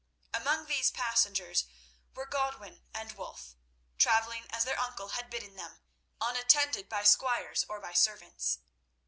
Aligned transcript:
Among 0.33 0.65
these 0.65 0.89
passengers 0.89 1.65
were 2.15 2.25
Godwin 2.25 2.81
and 2.91 3.11
Wulf, 3.11 3.55
travelling, 3.99 4.47
as 4.49 4.63
their 4.63 4.79
uncle 4.79 5.09
had 5.09 5.29
bidden 5.29 5.55
them, 5.57 5.79
unattended 6.19 6.89
by 6.89 7.03
squires 7.03 7.65
or 7.69 7.79
by 7.79 7.93
servants. 7.93 8.57